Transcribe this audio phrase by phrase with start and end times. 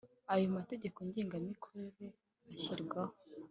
[0.33, 2.05] Ayo mategeko ngengamikorere
[2.53, 3.15] ashyirwaho